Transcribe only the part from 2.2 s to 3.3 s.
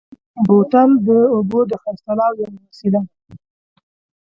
یوه وسیله ده.